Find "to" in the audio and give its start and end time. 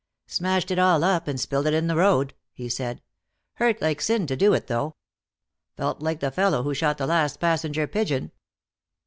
4.25-4.35